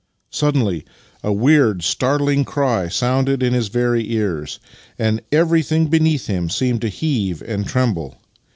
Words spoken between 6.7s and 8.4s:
to heave and tremble.